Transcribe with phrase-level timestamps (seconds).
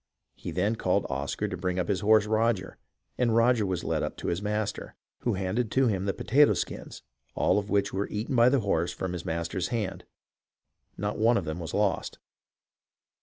[0.33, 2.79] He then called Oscar to bring up his horse Roger,
[3.19, 7.03] and Roger was led up to his master, who handed to him the potato skins,
[7.35, 10.05] all of which were eaten by the horse from his master's hand—
[10.97, 12.17] not one of them was lost.